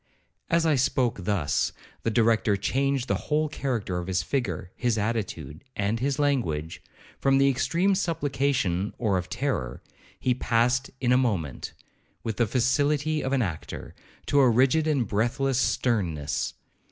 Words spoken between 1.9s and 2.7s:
the Director